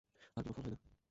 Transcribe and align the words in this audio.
আর 0.37 0.43
কোনো 0.43 0.53
ফল 0.55 0.63
হয় 0.63 0.71
নাই। 0.73 0.91